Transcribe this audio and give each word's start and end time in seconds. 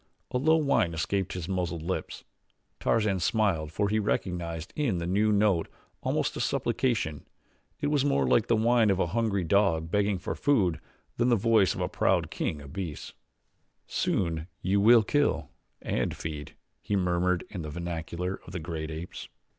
A 0.31 0.39
low 0.39 0.55
whine 0.55 0.95
escaped 0.95 1.33
his 1.33 1.47
muzzled 1.47 1.83
lips. 1.83 2.23
Tarzan 2.79 3.19
smiled 3.19 3.71
for 3.71 3.87
he 3.87 3.99
recognized 3.99 4.73
in 4.75 4.97
the 4.97 5.05
new 5.05 5.31
note 5.31 5.67
almost 6.01 6.35
a 6.35 6.39
supplication 6.41 7.23
it 7.81 7.85
was 7.85 8.03
more 8.03 8.27
like 8.27 8.47
the 8.47 8.55
whine 8.55 8.89
of 8.89 8.99
a 8.99 9.05
hungry 9.13 9.43
dog 9.43 9.91
begging 9.91 10.17
for 10.17 10.33
food 10.33 10.79
than 11.17 11.29
the 11.29 11.35
voice 11.35 11.75
of 11.75 11.81
the 11.81 11.87
proud 11.87 12.31
king 12.31 12.63
of 12.63 12.73
beasts. 12.73 13.13
"Soon 13.85 14.47
you 14.63 14.81
will 14.81 15.03
kill 15.03 15.51
and 15.83 16.17
feed," 16.17 16.55
he 16.81 16.95
murmured 16.95 17.43
in 17.51 17.61
the 17.61 17.69
vernacular 17.69 18.41
of 18.47 18.53
the 18.53 18.59
great 18.59 18.89
apes. 18.89 19.29